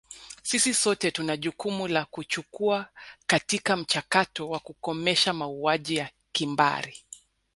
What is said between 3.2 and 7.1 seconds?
katika mchakato wa kukomesha mauaji ya kimbari